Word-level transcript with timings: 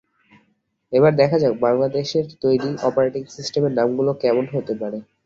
এবার 0.93 1.11
দেখা 1.15 1.37
যাক, 1.39 1.53
বাংলাদেশের 1.59 2.25
তৈরি 2.41 2.69
অপারেটিং 2.83 3.23
সিস্টেমের 3.35 3.73
নামগুলো 3.79 4.11
কেমন 4.23 4.45
হতে 4.53 4.73
পারে। 4.81 4.97